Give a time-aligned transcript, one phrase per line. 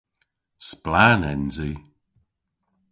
[0.69, 1.73] Splann ens i.